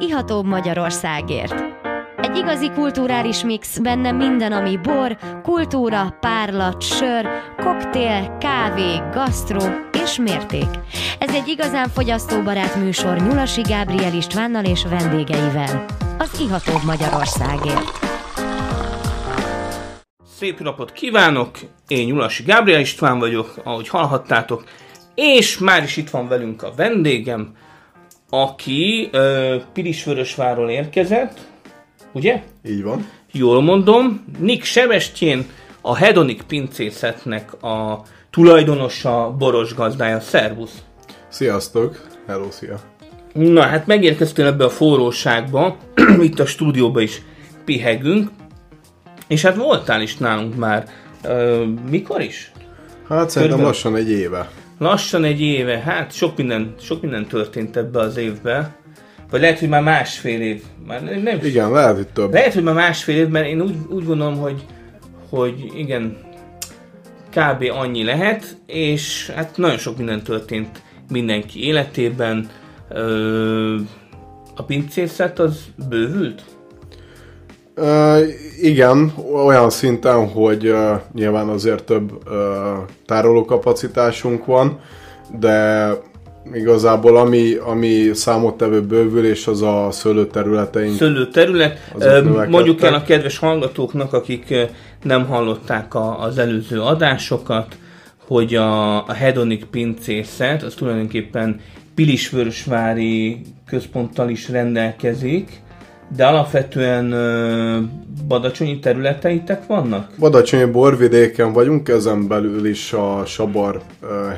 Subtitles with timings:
[0.00, 1.54] ihatóbb Magyarországért.
[2.16, 9.60] Egy igazi kulturális mix, benne minden, ami bor, kultúra, párlat, sör, koktél, kávé, gasztró
[10.02, 10.68] és mérték.
[11.18, 15.84] Ez egy igazán fogyasztóbarát műsor Nyulasi Gábriel Istvánnal és vendégeivel.
[16.18, 18.06] Az ihatóbb Magyarországért.
[20.36, 21.50] Szép napot kívánok!
[21.88, 24.64] Én Nyulasi Gábriel István vagyok, ahogy hallhattátok,
[25.14, 27.54] és már is itt van velünk a vendégem,
[28.30, 31.38] aki uh, Pirisvörösváról érkezett,
[32.12, 32.42] ugye?
[32.68, 33.06] Így van.
[33.32, 35.46] Jól mondom, Nick Sebestyén,
[35.80, 40.20] a Hedonic pincészetnek a tulajdonosa, boros gazdája.
[40.20, 40.82] Szervusz!
[41.28, 42.06] Sziasztok!
[42.26, 42.80] Hello, szia!
[43.32, 45.76] Na hát megérkeztél ebbe a forróságba,
[46.20, 47.22] itt a stúdióba is
[47.64, 48.30] pihegünk,
[49.26, 50.88] és hát voltál is nálunk már.
[51.24, 52.52] Ö, mikor is?
[53.08, 54.50] Hát szerintem Körülbelül- lassan egy éve.
[54.78, 58.76] Lassan egy éve, hát sok minden, sok minden történt ebbe az évbe.
[59.30, 60.62] Vagy lehet, hogy már másfél év.
[60.86, 62.32] Már nem, Igen, lehet, hogy több.
[62.32, 64.64] Lehet, hogy már másfél év, mert én úgy, úgy gondolom, hogy,
[65.28, 66.16] hogy igen,
[67.30, 67.70] kb.
[67.70, 72.48] annyi lehet, és hát nagyon sok minden történt mindenki életében.
[72.88, 73.76] Ö,
[74.56, 76.42] a pincészet az bővült?
[77.80, 78.18] Uh,
[78.60, 82.32] igen, olyan szinten, hogy uh, nyilván azért több uh,
[83.06, 84.80] tárolókapacitásunk van,
[85.38, 85.90] de
[86.52, 90.96] igazából ami, ami számottevő bővülés az a szőlőterületeink.
[90.96, 91.78] szőlőterület.
[91.98, 92.48] Növekedtek.
[92.48, 94.54] Mondjuk el a kedves hallgatóknak, akik
[95.02, 97.76] nem hallották a, az előző adásokat,
[98.26, 101.60] hogy a, a Hedonic pincészet az tulajdonképpen
[101.94, 105.60] Pilisvörösvári központtal is rendelkezik,
[106.16, 107.78] de alapvetően ö,
[108.28, 110.10] badacsonyi területeitek vannak?
[110.18, 113.80] Badacsonyi borvidéken vagyunk, ezen belül is a Sabar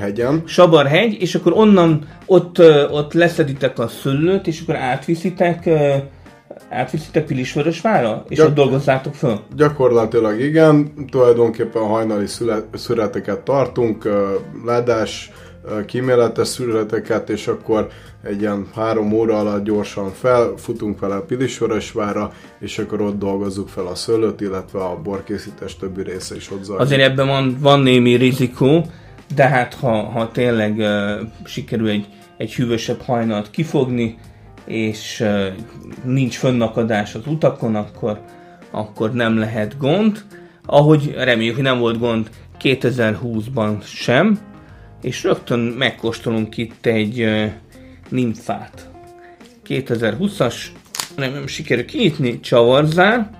[0.00, 0.42] hegyen.
[0.46, 5.94] Sabarhegy, és akkor onnan ott, ö, ott leszeditek a szőlőt, és akkor átviszitek, ö,
[6.70, 9.38] átviszitek Pilisvörösvára, és Gyak- ott dolgozzátok föl?
[9.56, 14.34] Gyakorlatilag igen, tulajdonképpen hajnali szüle- szüreteket tartunk, ö,
[14.66, 15.48] ledás, ö,
[15.86, 17.88] kíméletes szüreteket, és akkor
[18.22, 23.86] egy ilyen három óra alatt gyorsan felfutunk vele a Pilisvörösvára, és akkor ott dolgozzuk fel
[23.86, 26.84] a szőlőt, illetve a borkészítés többi része is ott zajlik.
[26.84, 28.86] Azért ebben van, van némi rizikó,
[29.34, 31.10] de hát ha, ha tényleg uh,
[31.44, 32.06] sikerül egy,
[32.36, 34.18] egy hűvösebb hajnalt kifogni,
[34.64, 35.46] és uh,
[36.04, 38.20] nincs fönnakadás az utakon, akkor,
[38.70, 40.24] akkor nem lehet gond.
[40.66, 44.49] Ahogy reméljük, hogy nem volt gond 2020-ban sem,
[45.02, 47.44] és rögtön megkóstolunk itt egy uh,
[48.08, 48.88] nimfát.
[49.68, 50.54] 2020-as,
[51.16, 53.30] nem, nem sikerül kinyitni, csavarzár.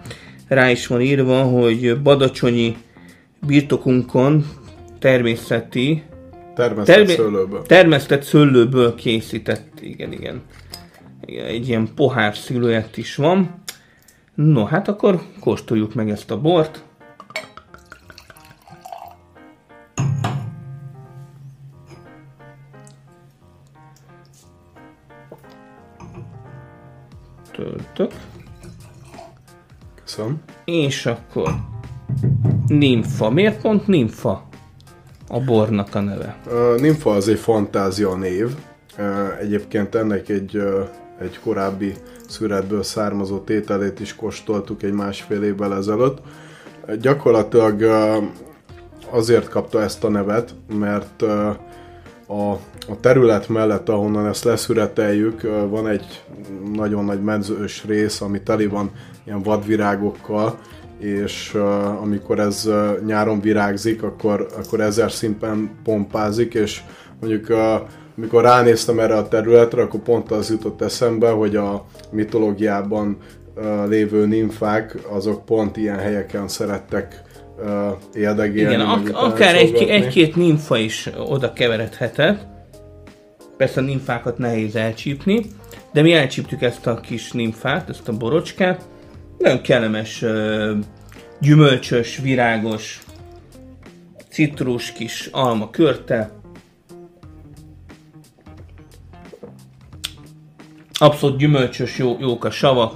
[0.48, 2.76] Rá is van írva, hogy badacsonyi
[3.47, 4.47] birtokunkon
[4.98, 6.03] természeti,
[6.54, 7.62] Termesztett termé- szőlőből.
[7.62, 10.12] termesztett szőlőből készített, igen.
[10.12, 10.42] Igen,
[11.27, 13.62] Egy ilyen pohár sziluett is van.
[14.34, 16.84] No, hát akkor kóstoljuk meg ezt a bort.
[30.71, 31.55] És akkor
[32.67, 33.31] nimfa.
[33.31, 34.49] Miért pont nimfa
[35.29, 36.37] a bornak a neve?
[36.47, 38.47] Uh, Nympha az egy fantázia név.
[38.99, 39.05] Uh,
[39.41, 40.89] Egyébként ennek egy, uh,
[41.21, 41.95] egy korábbi
[42.29, 46.19] szüretből származó tételét is kóstoltuk egy másfél évvel ezelőtt.
[46.89, 48.25] Uh, Gyakorlatilag uh,
[49.11, 51.57] azért kapta ezt a nevet, mert uh,
[52.31, 52.51] a,
[52.89, 56.23] a terület mellett, ahonnan ezt leszüreteljük, van egy
[56.75, 58.91] nagyon nagy medzős rész, ami teli van
[59.25, 60.59] ilyen vadvirágokkal,
[60.99, 66.83] és uh, amikor ez uh, nyáron virágzik, akkor, akkor ezer szinten pompázik, és
[67.21, 67.57] mondjuk uh,
[68.17, 73.17] amikor ránéztem erre a területre, akkor pont az jutott eszembe, hogy a mitológiában
[73.57, 77.23] uh, lévő nimfák, azok pont ilyen helyeken szerettek
[78.15, 78.75] éldegélni.
[78.75, 82.47] Igen, ak- akár egy, egy-két nimfa is oda keveredhetett.
[83.56, 85.47] Persze a nimfákat nehéz elcsípni,
[85.93, 88.84] de mi elcsíptük ezt a kis nimfát, ezt a borocskát.
[89.39, 90.24] Nagyon kellemes,
[91.41, 93.01] gyümölcsös, virágos,
[94.30, 96.30] citrus kis alma körte.
[100.92, 102.95] Abszolút gyümölcsös, jó, jók a sava.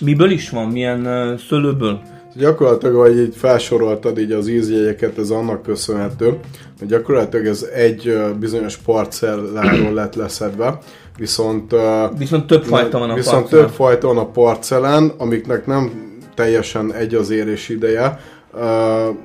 [0.00, 0.68] Miből is van?
[0.68, 2.02] Milyen szőlőből?
[2.40, 6.38] Gyakorlatilag, ahogy így felsoroltad így az ízjegyeket, ez annak köszönhető,
[6.78, 10.78] hogy gyakorlatilag ez egy bizonyos parcelláról lett leszedve,
[11.18, 11.74] viszont,
[12.18, 13.66] Viszont több fajta van a viszont parcellán.
[13.66, 18.18] több fajta van a parcellán, amiknek nem teljesen egy az érés ideje,
[18.54, 18.60] Uh,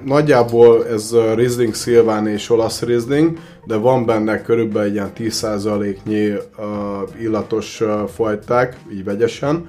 [0.05, 7.21] nagyjából ez Riesling Szilván és olasz Riesling, de van benne körülbelül egy ilyen 10%-nyi uh,
[7.21, 9.55] illatos uh, fajták, így vegyesen.
[9.55, 9.67] Uh,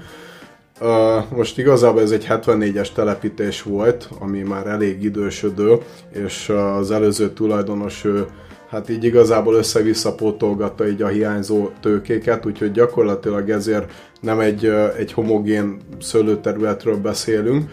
[1.37, 5.79] most igazából ez egy 74-es telepítés volt, ami már elég idősödő,
[6.13, 8.27] és az előző tulajdonos ő
[8.69, 14.67] hát így igazából össze-vissza pótolgatta így a hiányzó tőkéket, úgyhogy gyakorlatilag ezért nem egy,
[14.99, 17.71] egy homogén szőlőterületről beszélünk.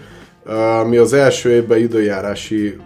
[0.88, 2.78] Mi az első évben időjárási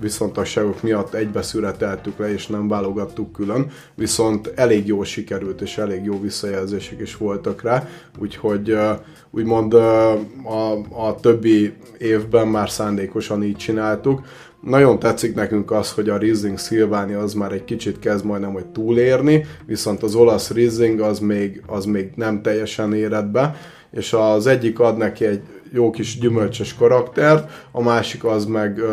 [0.00, 6.20] viszontagságok miatt egybeszületeltük le, és nem válogattuk külön, viszont elég jól sikerült, és elég jó
[6.20, 7.88] visszajelzések is voltak rá,
[8.18, 8.76] úgyhogy
[9.30, 10.10] úgymond a,
[11.06, 14.20] a többi évben már szándékosan így csináltuk.
[14.60, 18.66] Nagyon tetszik nekünk az, hogy a Riesling Szilváni az már egy kicsit kezd majdnem, hogy
[18.66, 23.56] túlérni, viszont az olasz Riesling az még, az még nem teljesen éred be,
[23.90, 25.40] és az egyik ad neki egy
[25.72, 28.86] jó kis gyümölcsös karaktert, a másik az meg uh,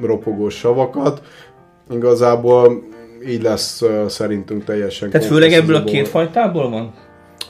[0.00, 1.22] ropogós savakat.
[1.90, 2.82] Igazából
[3.26, 6.94] így lesz uh, szerintünk teljesen Tehát főleg ebből a két fajtából van?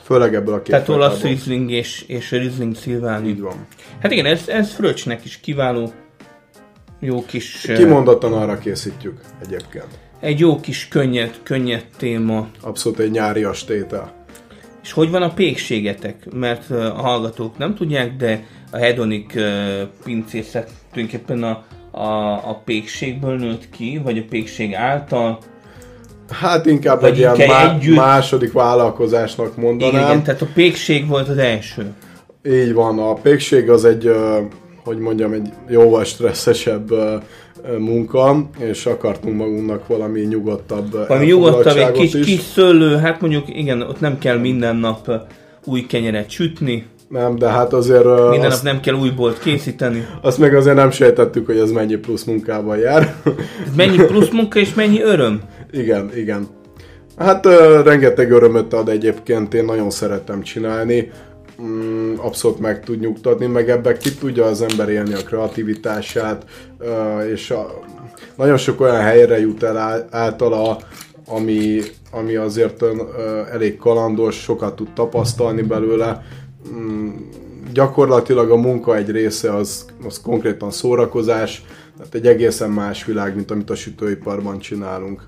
[0.02, 3.28] Főleg ebből a két Tehát olasz Riesling és, és Riesling Szilváni.
[3.28, 3.66] Így van.
[4.00, 5.92] Hát igen, ez, ez Fröcsnek is kiváló
[7.00, 7.60] jó kis...
[7.74, 9.88] Kimondottan arra készítjük egyébként.
[10.20, 12.48] Egy jó kis könnyed, könnyed téma.
[12.60, 14.19] Abszolút egy nyári tétel.
[14.82, 16.32] És hogy van a pékségetek?
[16.32, 19.32] Mert a hallgatók nem tudják, de a hedonic
[20.04, 25.38] pincészet tulajdonképpen a, a, a pékségből nőtt ki, vagy a pékség által.
[26.30, 27.96] Hát inkább vagy egy ilyen má- együtt...
[27.96, 29.94] második vállalkozásnak mondanám.
[29.94, 31.92] Igen, igen, tehát a pékség volt az első.
[32.44, 34.10] Így van, a pékség az egy
[34.84, 36.90] hogy mondjam, egy jóval stresszesebb
[37.78, 42.26] munka, és akartunk magunknak valami nyugodtabb Valami nyugodtabb, egy kis, is.
[42.26, 45.10] kis szőlő, hát mondjuk igen, ott nem kell minden nap
[45.64, 46.86] új kenyeret sütni.
[47.08, 48.04] Nem, de hát azért...
[48.04, 50.06] Minden azt, nap nem kell új bolt készíteni.
[50.20, 53.14] Azt meg azért nem sejtettük, hogy ez mennyi plusz munkával jár.
[53.66, 55.40] Ez mennyi plusz munka és mennyi öröm?
[55.70, 56.46] Igen, igen.
[57.16, 57.46] Hát
[57.84, 61.10] rengeteg örömöt ad egyébként, én nagyon szeretem csinálni
[61.62, 66.44] mm, abszolút meg tud nyugtatni, meg ebben ki tudja az ember élni a kreativitását,
[67.32, 67.80] és a,
[68.36, 70.78] nagyon sok olyan helyre jut el általa,
[71.26, 71.80] ami,
[72.10, 72.84] ami azért
[73.52, 76.24] elég kalandos, sokat tud tapasztalni belőle.
[76.72, 77.08] Mm,
[77.72, 81.64] gyakorlatilag a munka egy része az, az konkrétan szórakozás,
[81.96, 85.22] tehát egy egészen más világ, mint amit a sütőiparban csinálunk.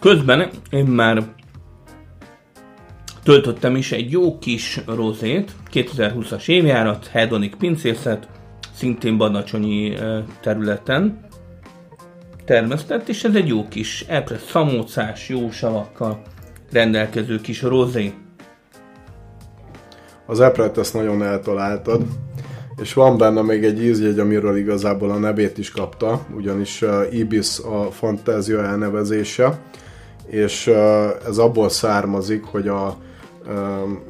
[0.00, 1.34] Közben én már
[3.22, 8.28] Töltöttem is egy jó kis rozét, 2020-as évjárat, Hedonic pincészet,
[8.74, 9.94] szintén badacsonyi
[10.40, 11.20] területen
[12.44, 16.22] termesztett, és ez egy jó kis epre szamócás, jó savakkal
[16.72, 18.12] rendelkező kis rozé.
[20.26, 22.02] Az epret ezt nagyon eltaláltad,
[22.80, 27.58] és van benne még egy ízjegy, amiről igazából a nevét is kapta, ugyanis uh, Ibis
[27.58, 29.58] a fantázia elnevezése,
[30.26, 30.76] és uh,
[31.26, 32.96] ez abból származik, hogy a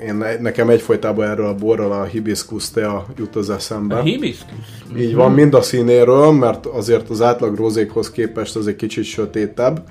[0.02, 3.96] én, nekem egyfolytában erről a borral a hibiscus tea jut az eszembe.
[3.96, 4.66] A hibiscus?
[4.98, 9.82] Így van, mind a színéről, mert azért az átlag rozékhoz képest az egy kicsit sötétebb,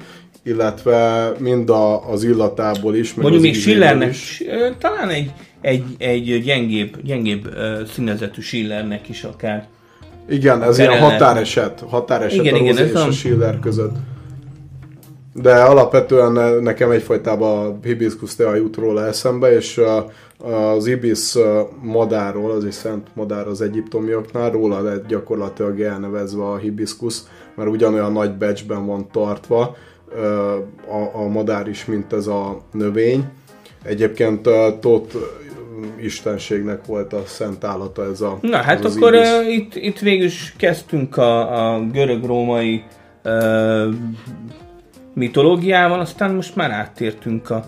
[0.43, 3.13] illetve mind a, az illatából is.
[3.13, 4.15] Mondjuk még Schillernek,
[4.79, 9.67] talán egy, egy, egy gyengébb, gyengébb uh, színezetű Schillernek is akár.
[10.29, 13.95] Igen, ez ilyen határeset, határeset igen, a igen, és a Schiller között.
[15.33, 19.81] De alapvetően nekem egyfajtában a hibiscus tea jut róla eszembe, és
[20.37, 21.37] az ibis
[21.81, 27.19] madárról, az is szent madár az egyiptomiaknál, róla lett gyakorlatilag elnevezve a hibiscus,
[27.55, 29.75] mert ugyanolyan nagy becsben van tartva
[30.89, 33.25] a, a madár is, mint ez a növény.
[33.83, 35.15] Egyébként Tóth
[36.01, 40.53] istenségnek volt a szent állata ez a Na hát akkor uh, itt, itt végül is
[40.57, 42.83] kezdtünk a, a görög-római
[45.13, 47.65] mitológiával, aztán most már áttértünk a,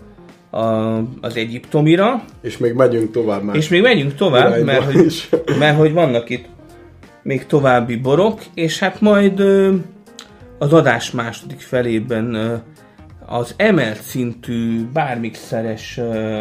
[0.58, 2.24] a, az egyiptomira.
[2.42, 3.56] És még megyünk tovább már.
[3.56, 6.46] És még megyünk tovább, mert hogy, mert hogy vannak itt
[7.24, 9.74] még további borok, és hát majd ö,
[10.58, 12.56] az adás második felében ö,
[13.26, 16.40] az emelt szintű bármikszeres ö,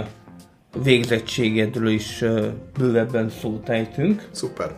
[0.83, 2.47] végzettségedről is ö,
[2.79, 4.29] bővebben szót ejtünk.
[4.31, 4.71] Szuper.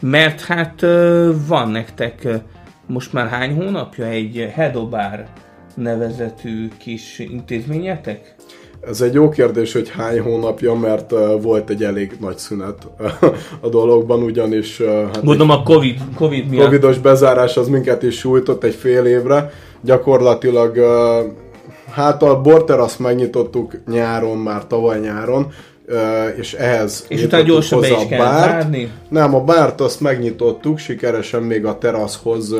[0.00, 2.36] Mert hát ö, van nektek ö,
[2.86, 5.28] most már hány hónapja egy Hedobár
[5.74, 8.34] nevezetű kis intézményetek?
[8.88, 12.86] Ez egy jó kérdés, hogy hány hónapja, mert uh, volt egy elég nagy szünet
[13.60, 14.80] a dologban, ugyanis...
[14.80, 16.64] Uh, hát Gondolom a Covid, COVID miatt.
[16.64, 19.50] Covidos bezárás az minket is sújtott egy fél évre.
[19.80, 21.32] Gyakorlatilag uh,
[21.90, 25.52] hát a borteraszt megnyitottuk nyáron, már tavaly nyáron,
[26.36, 28.92] és ehhez És utána gyorsan be is kell zárni?
[29.08, 32.54] Nem, a bárt azt megnyitottuk sikeresen még a teraszhoz,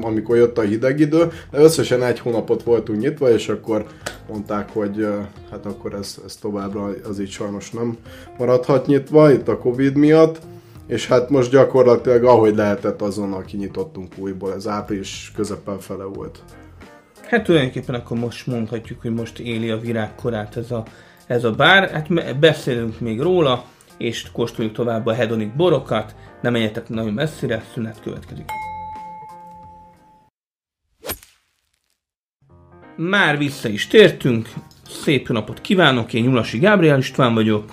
[0.00, 3.86] amikor jött a hideg idő, de összesen egy hónapot voltunk nyitva, és akkor
[4.28, 5.06] mondták, hogy
[5.50, 7.96] hát akkor ez, ez továbbra az így sajnos nem
[8.38, 10.38] maradhat nyitva, itt a Covid miatt,
[10.86, 16.38] és hát most gyakorlatilag ahogy lehetett azonnal kinyitottunk újból, ez április közepen fele volt.
[17.26, 20.84] Hát tulajdonképpen akkor most mondhatjuk, hogy most éli a virágkorát ez a
[21.30, 21.90] ez a bár.
[21.90, 23.64] Hát beszélünk még róla,
[23.98, 26.14] és kóstoljuk tovább a hedonic borokat.
[26.42, 28.44] Nem menjetek nagyon messzire, szünet következik.
[32.96, 34.48] Már vissza is tértünk.
[34.88, 37.64] Szép napot kívánok, én Nyulasi Gábriel István vagyok,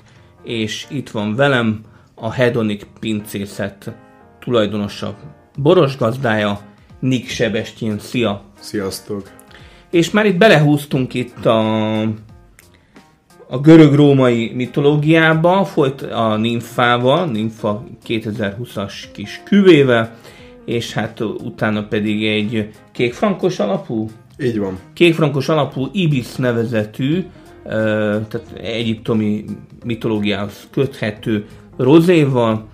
[0.43, 1.81] és itt van velem
[2.15, 3.91] a Hedonic pincészet
[4.39, 5.17] tulajdonosa,
[5.57, 6.61] boros gazdája,
[6.99, 7.99] Nick Sebestyén.
[7.99, 8.43] Szia!
[8.59, 9.31] Sziasztok!
[9.91, 11.59] És már itt belehúztunk itt a
[13.49, 20.15] a görög-római mitológiába folyt a nimfával, nimfa 2020-as kis küvével,
[20.65, 24.09] és hát utána pedig egy kékfrankos alapú?
[24.39, 24.79] Így van.
[24.93, 27.25] Kékfrankos alapú Ibis nevezetű,
[27.63, 29.45] tehát egyiptomi
[29.85, 31.45] mitológiához köthető
[31.77, 32.65] rozéval,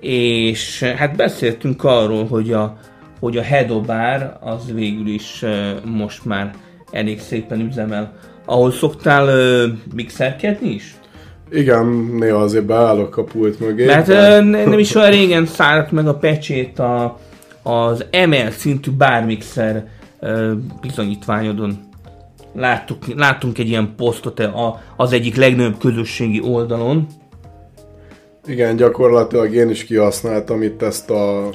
[0.00, 2.78] és hát beszéltünk arról, hogy a,
[3.20, 5.44] hogy a Hedobár az végül is
[5.84, 6.54] most már
[6.90, 10.96] elég szépen üzemel ahol szoktál uh, mixerkedni is?
[11.50, 11.86] Igen,
[12.18, 13.84] néha azért beállok a pult mögé.
[13.84, 14.40] Mert de...
[14.40, 17.18] nem is olyan régen szállt meg a pecsét a,
[17.62, 19.88] az emelt szintű bármixer
[20.20, 21.78] uh, bizonyítványodon.
[22.54, 27.06] Láttuk, láttunk egy ilyen posztot a, az egyik legnagyobb közösségi oldalon.
[28.46, 31.50] Igen, gyakorlatilag én is kihasználtam itt ezt a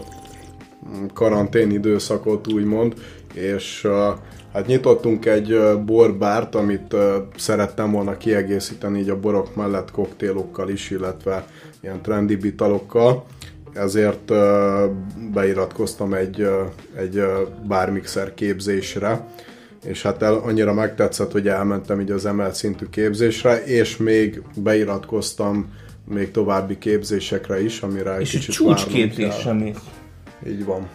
[1.13, 2.93] karantén időszakot úgymond,
[3.33, 3.91] és uh,
[4.53, 6.95] Hát nyitottunk egy borbárt, amit
[7.38, 11.45] szerettem volna kiegészíteni így a borok mellett koktélokkal is, illetve
[11.81, 13.25] ilyen trendi bitalokkal.
[13.74, 14.31] Ezért
[15.33, 16.48] beiratkoztam egy,
[16.98, 17.24] egy
[17.67, 19.27] bármixer képzésre,
[19.86, 25.74] és hát el, annyira megtetszett, hogy elmentem így az emelt szintű képzésre, és még beiratkoztam
[26.07, 29.74] még további képzésekre is, amire és egy kicsit csúcsképzés, ami...
[30.48, 30.88] Így van.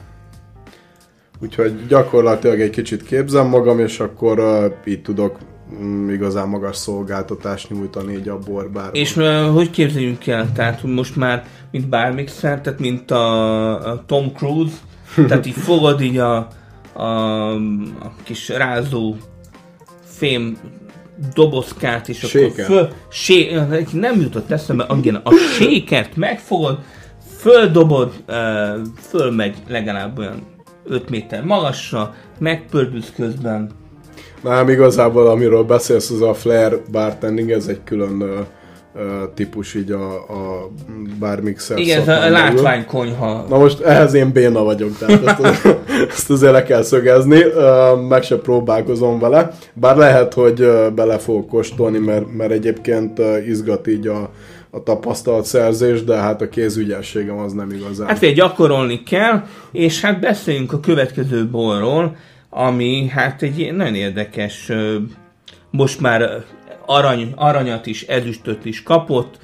[1.42, 5.38] Úgyhogy gyakorlatilag egy kicsit képzem magam, és akkor uh, így tudok
[5.80, 8.94] um, igazán magas szolgáltatást nyújtani így a borbárban.
[8.94, 10.52] És uh, hogy képzeljünk el?
[10.52, 14.76] Tehát most már, mint bármixer, tehát mint a, a Tom Cruise,
[15.28, 16.48] tehát így fogod így a,
[16.92, 17.52] a,
[18.00, 19.16] a kis rázó
[20.04, 20.58] fém
[21.34, 22.50] dobozkát, és Séken.
[22.50, 23.60] akkor föl, sé,
[23.92, 26.78] nem jutott eszembe, igen, a sékert megfogod,
[27.36, 28.34] földobod, uh,
[29.00, 30.56] fölmegy legalább olyan
[30.88, 33.70] 5 méter magasra, megpördülsz közben.
[34.42, 38.28] Nem, igazából amiről beszélsz, az a flare bartending, ez egy külön uh,
[39.34, 40.70] típus így a, a
[41.18, 43.44] bármixer Igen, ez a látványkonyha.
[43.48, 45.66] Na most ehhez én béna vagyok, tehát ezt,
[46.16, 47.42] ezt azért le kell szögezni,
[48.08, 54.06] meg se próbálkozom vele, bár lehet, hogy bele fogok kóstolni, mert, mert egyébként izgat így
[54.06, 54.30] a,
[54.70, 58.06] a tapasztalatszerzés, de hát a kézügyességem az nem igazán.
[58.06, 62.16] Hát fél gyakorolni kell, és hát beszéljünk a következő borról,
[62.50, 64.72] ami hát egy nagyon érdekes,
[65.70, 66.44] most már
[66.86, 69.38] arany, aranyat is, ezüstöt is kapott,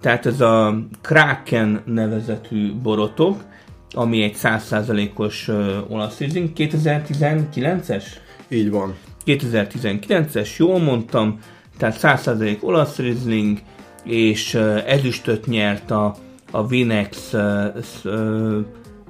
[0.00, 3.44] tehát ez a Kraken nevezetű borotok,
[3.90, 5.48] ami egy 100%-os
[5.88, 8.04] olasz 2019-es?
[8.48, 8.94] Így van.
[9.26, 11.38] 2019-es, jól mondtam,
[11.78, 13.58] tehát 100% olasz Riesling,
[14.08, 14.54] és
[14.86, 16.14] ezüstöt nyert a,
[16.50, 17.34] a Vinex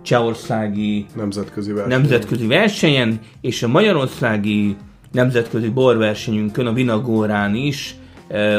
[0.02, 2.00] csehországi nemzetközi versenyen.
[2.00, 4.76] nemzetközi versenyen, és a magyarországi
[5.12, 7.94] nemzetközi borversenyünkön, a Vinagórán is,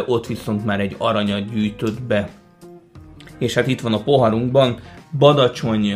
[0.06, 2.30] ott viszont már egy aranyat gyűjtött be.
[3.38, 4.80] És hát itt van a poharunkban
[5.18, 5.94] Badacsony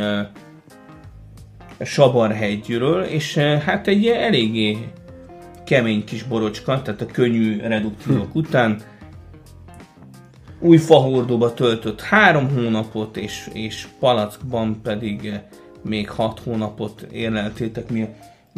[1.80, 4.78] Sabarhegyről, és hát egy eléggé
[5.66, 8.38] kemény kis borocska, tehát a könnyű reduktívok hm.
[8.38, 8.82] után
[10.64, 15.42] új fahordóba töltött három hónapot, és, és palackban pedig eh,
[15.82, 18.08] még hat hónapot érleltétek, mi,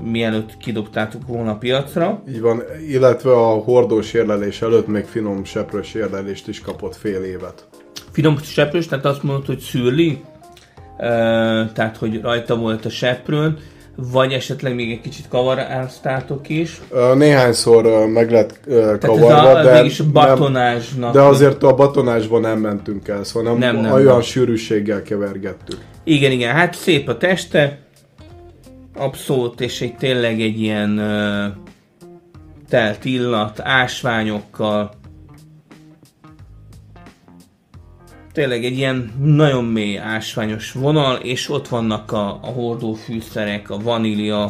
[0.03, 2.23] mielőtt kidobtátok volna a piacra.
[2.29, 7.67] Így van, illetve a hordós érlelés előtt még finom seprős érlelést is kapott fél évet.
[8.11, 10.23] Finom seprős, tehát azt mondod, hogy szürli,
[10.97, 11.07] e,
[11.73, 13.57] tehát hogy rajta volt a seprőn,
[13.95, 16.81] vagy esetleg még egy kicsit kavaráztátok is?
[17.15, 18.59] Néhányszor meg lett
[18.99, 21.13] kavarva, a, de, batonázsnak.
[21.13, 24.21] de azért a batonásban nem mentünk el, szóval nem, nem, nem olyan nem.
[24.21, 25.77] sűrűséggel kevergettük.
[26.03, 27.79] Igen, igen, hát szép a teste,
[28.97, 31.01] abszolút, és egy tényleg egy ilyen
[32.69, 34.91] telt illat, ásványokkal,
[38.35, 44.43] tényleg egy ilyen nagyon mély ásványos vonal, és ott vannak a, a hordófűszerek, a vanília,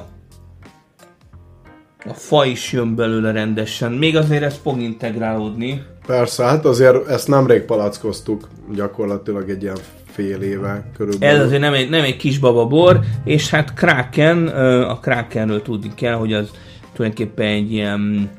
[2.05, 5.81] a fa is jön belőle rendesen, még azért ez fog integrálódni.
[6.05, 11.37] Persze, hát azért ezt nemrég palackoztuk, gyakorlatilag egy ilyen fél éve körülbelül.
[11.37, 14.47] Ez azért nem egy, nem egy kis bababor, és hát Kraken,
[14.87, 16.49] a Krakenről tudni kell, hogy az
[16.93, 18.29] tulajdonképpen egy ilyen,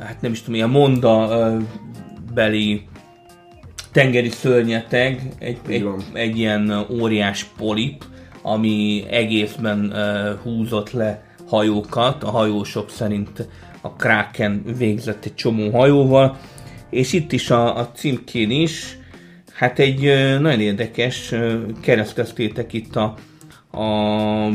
[0.00, 1.28] hát nem is tudom, ilyen monda
[2.34, 2.87] beli
[3.92, 8.04] tengeri szörnyeteg, egy, egy, egy ilyen óriás polip,
[8.42, 9.94] ami egészben
[10.42, 13.48] húzott le hajókat, a hajósok szerint
[13.80, 16.38] a Kraken végzett egy csomó hajóval,
[16.90, 18.98] és itt is a, a címkén is,
[19.52, 20.00] hát egy
[20.40, 21.34] nagyon érdekes,
[21.80, 23.14] kereszteztétek itt a,
[23.70, 24.46] a,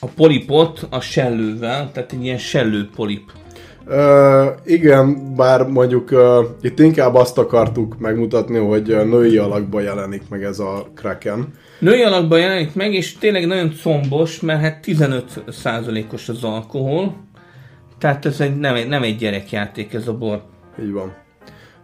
[0.00, 3.32] a polipot a sellővel, tehát egy ilyen sellő polip.
[3.90, 10.42] Uh, igen, bár mondjuk uh, itt inkább azt akartuk megmutatni, hogy női alakban jelenik meg
[10.42, 11.46] ez a Kraken.
[11.78, 17.16] Női alakban jelenik meg, és tényleg nagyon combos, mert hát 15%-os az alkohol,
[17.98, 20.42] tehát ez egy, nem, egy, nem egy gyerekjáték ez a bor.
[20.82, 21.14] Így van.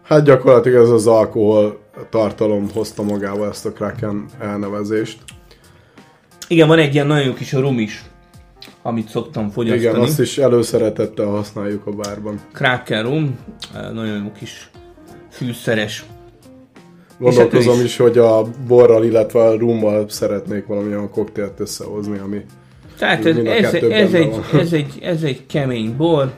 [0.03, 1.79] Hát gyakorlatilag ez az alkohol
[2.11, 5.19] tartalom hozta magával ezt a Kraken elnevezést.
[6.49, 8.05] Igen, van egy ilyen nagyon kis rum is,
[8.87, 9.83] amit szoktam fogyasztani.
[9.83, 12.41] Igen, azt is előszeretettel használjuk a bárban.
[12.53, 13.39] Kraken rum,
[13.93, 14.71] nagyon jó kis
[15.31, 16.05] fűszeres
[17.19, 22.45] Gondolkozom is, is, hogy a borral, illetve a rummal szeretnék valamilyen koktélt összehozni, ami
[22.99, 26.33] Tehát ez, ez, ez, egy, ez, egy, ez egy kemény bor,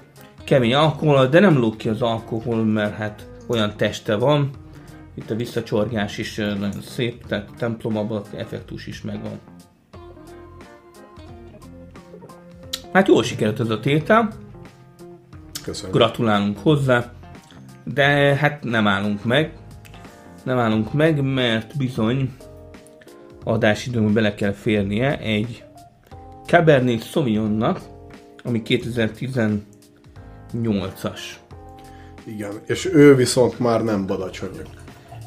[0.45, 4.51] kemény alkohol, de nem lók ki az alkohol, mert hát olyan teste van.
[5.15, 9.41] Itt a visszacsorgás is nagyon szép, tehát templomabban effektus is megvan.
[12.97, 14.33] Hát jól sikerült ez a tétel.
[15.63, 15.93] Köszönöm.
[15.93, 17.13] Gratulálunk hozzá.
[17.85, 19.53] De hát nem állunk meg
[20.47, 22.31] nem állunk meg, mert bizony
[23.45, 25.65] adásidőnkbe bele kell férnie egy
[26.47, 27.81] Cabernet Sauvignonnak,
[28.45, 29.61] ami 2018-as.
[32.25, 34.59] Igen, és ő viszont már nem badacsonyi.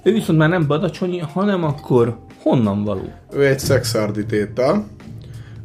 [0.04, 3.14] Ő viszont már nem badacsonyi, hanem akkor honnan való?
[3.34, 4.88] Ő egy szexárdi tétel.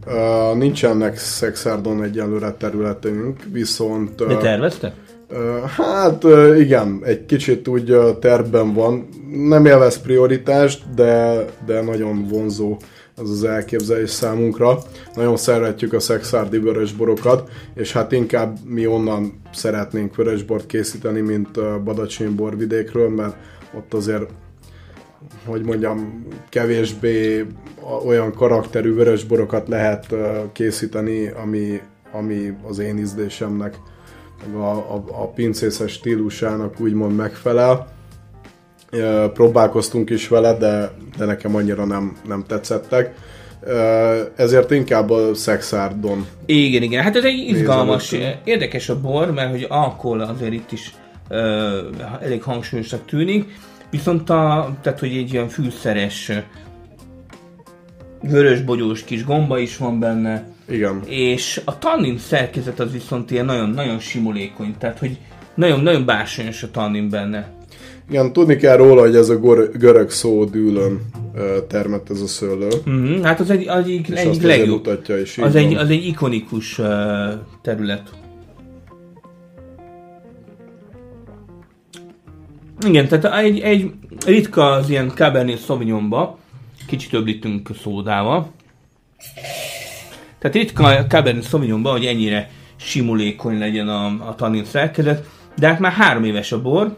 [0.07, 4.21] Uh, nincsenek szexárdon egyelőre területünk, viszont...
[4.21, 4.93] Uh, De terveztek?
[5.77, 6.25] Hát
[6.59, 9.09] igen, egy kicsit úgy tervben van.
[9.49, 12.77] Nem élvez prioritást, de, de nagyon vonzó
[13.17, 14.79] az az elképzelés számunkra.
[15.15, 22.35] Nagyon szeretjük a szexárdi vörösborokat, és hát inkább mi onnan szeretnénk vörösbort készíteni, mint Badacsony
[22.35, 23.37] borvidékről, mert
[23.77, 24.31] ott azért
[25.47, 27.47] hogy mondjam, kevésbé
[28.07, 30.07] olyan karakterű vörösborokat lehet
[30.53, 31.81] készíteni, ami,
[32.13, 33.77] ami az én ízlésemnek
[34.55, 37.93] a, a, a pincészes stílusának úgymond megfelel.
[39.33, 43.15] Próbálkoztunk is vele, de, de nekem annyira nem, nem tetszettek.
[44.37, 46.27] Ezért inkább a szexárdon.
[46.47, 47.03] Igen, igen.
[47.03, 50.95] Hát ez egy izgalmas, érdekes a bor, mert hogy alkohol azért itt is
[51.31, 51.39] uh,
[52.21, 53.55] elég hangsúlyosak tűnik.
[53.95, 56.33] Viszont a, tehát, hogy egy ilyen fűszeres
[58.23, 61.01] vörösbogyós kis gomba is van benne, igen.
[61.07, 65.19] És a tannin szerkezet az viszont ilyen nagyon-nagyon simulékony, tehát hogy
[65.55, 67.53] nagyon-nagyon bársonyos a tannin benne.
[68.09, 71.01] Igen, tudni kell róla, hogy ez a gor- görög szó dűlön
[71.69, 72.69] termett ez a szőlő.
[72.91, 75.05] Mm-hmm, hát az egy, az egy, egyik legjobb.
[75.23, 76.87] Is, az, egy, az egy ikonikus uh,
[77.63, 78.11] terület.
[82.85, 83.93] Igen, tehát egy, egy
[84.27, 86.39] ritka az ilyen Cabernet Sauvignonba,
[86.87, 88.51] kicsit több szódával.
[90.39, 95.79] Tehát ritka a Cabernet Sauvignonban, hogy ennyire simulékony legyen a, a tannin szerkezet, de hát
[95.79, 96.97] már három éves a bor.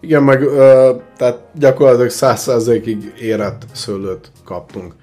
[0.00, 4.94] Igen, meg ö, tehát gyakorlatilag százszerzékig érett szőlőt kaptunk.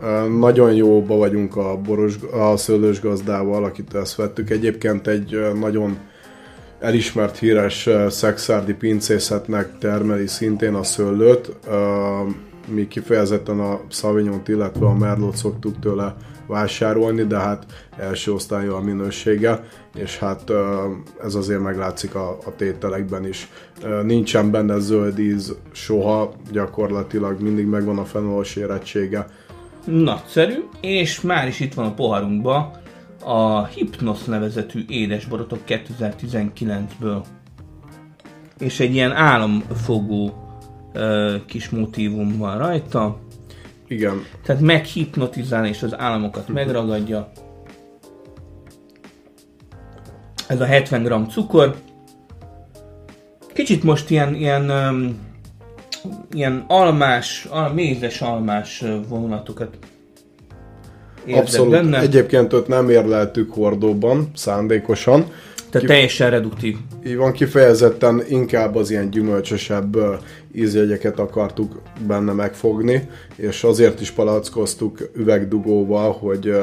[0.00, 4.50] Ö, nagyon jóba vagyunk a, boros, a szőlős gazdával, akit ezt vettük.
[4.50, 5.98] Egyébként egy nagyon
[6.80, 11.52] elismert híres szexárdi pincészetnek termeli szintén a szőlőt.
[12.66, 16.14] Mi kifejezetten a Sauvignon illetve a Merlot szoktuk tőle
[16.46, 17.66] vásárolni, de hát
[17.98, 19.64] első osztályú a minősége,
[19.94, 20.52] és hát
[21.24, 23.48] ez azért meglátszik a, a tételekben is.
[24.02, 29.26] Nincsen benne zöld íz soha, gyakorlatilag mindig megvan a fenolos érettsége.
[29.84, 32.79] Nagyszerű, és már is itt van a poharunkban
[33.24, 37.24] a Hypnos nevezetű édesborotok 2019-ből.
[38.58, 40.48] És egy ilyen álomfogó
[41.46, 43.18] kis motívum van rajta.
[43.88, 44.22] Igen.
[44.44, 47.32] Tehát meghipnotizál és az államokat megragadja.
[50.48, 51.76] Ez a 70 g cukor.
[53.52, 54.70] Kicsit most ilyen, ilyen
[56.32, 59.78] ilyen almás, al, mézes almás vonulatokat
[61.24, 61.70] érzek Abszolút.
[61.70, 62.00] benne.
[62.00, 65.20] Egyébként ott nem érleltük hordóban, szándékosan.
[65.70, 65.92] Tehát Ki...
[65.92, 66.76] teljesen reduktív.
[67.06, 69.96] Így van, kifejezetten inkább az ilyen gyümölcsösebb
[70.54, 76.54] ízjegyeket akartuk benne megfogni, és azért is palackoztuk üvegdugóval, hogy,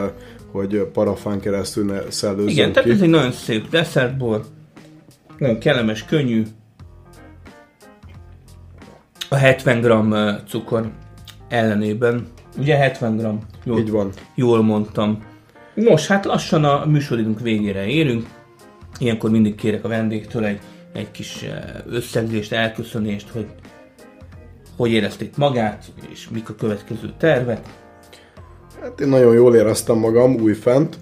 [0.51, 2.73] hogy parafán keresztül ne szellőzzön Igen, ki.
[2.73, 4.45] tehát ez egy nagyon szép desszertbor,
[5.37, 6.43] nagyon kellemes, könnyű.
[9.29, 10.91] A 70 g cukor
[11.47, 12.27] ellenében.
[12.57, 13.25] Ugye 70 g?
[13.63, 14.11] Jól, Így van.
[14.35, 15.23] Jól mondtam.
[15.73, 18.27] Nos, hát lassan a műsoridunk végére érünk.
[18.99, 20.59] Ilyenkor mindig kérek a vendégtől egy,
[20.93, 21.45] egy kis
[21.89, 23.47] összegzést, elköszönést, hogy
[24.77, 27.59] hogy érezték magát, és mik a következő tervek.
[28.81, 30.97] Hát én nagyon jól éreztem magam újfent,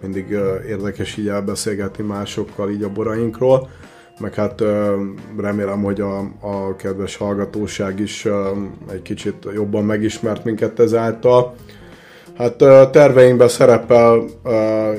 [0.00, 0.28] mindig
[0.68, 3.70] érdekes így elbeszélgetni másokkal így a borainkról,
[4.18, 4.62] meg hát
[5.38, 8.26] remélem, hogy a, a kedves hallgatóság is
[8.92, 11.54] egy kicsit jobban megismert minket ezáltal.
[12.36, 12.56] Hát
[12.90, 14.24] terveinkben szerepel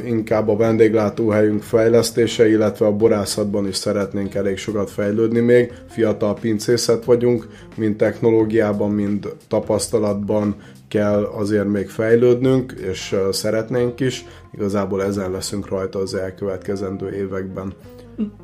[0.06, 5.72] inkább a vendéglátóhelyünk fejlesztése, illetve a borászatban is szeretnénk elég sokat fejlődni még.
[5.90, 10.56] Fiatal pincészet vagyunk, mind technológiában, mind tapasztalatban
[10.88, 14.26] kell azért még fejlődnünk, és szeretnénk is.
[14.54, 17.74] Igazából ezen leszünk rajta az elkövetkezendő években.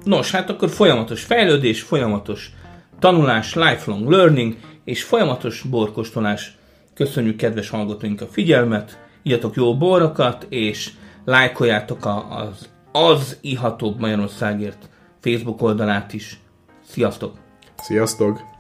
[0.04, 2.52] Nos, hát akkor folyamatos fejlődés, folyamatos
[3.00, 6.58] tanulás, lifelong learning, és folyamatos borkostolás
[7.00, 10.92] Köszönjük kedves hallgatóink a figyelmet, írjatok jó borokat, és
[11.26, 16.40] lájkoljátok az, az ihatóbb Magyarországért Facebook oldalát is.
[16.86, 17.38] Sziasztok!
[17.78, 18.59] Sziasztok!